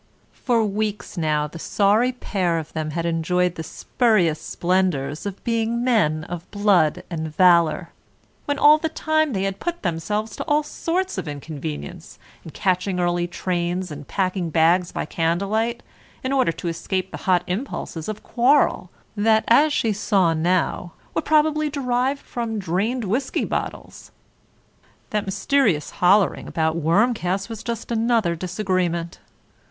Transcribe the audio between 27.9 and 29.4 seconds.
another disagreement.